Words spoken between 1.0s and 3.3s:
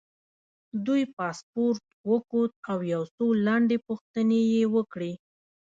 پاسپورټ وکوت او یو څو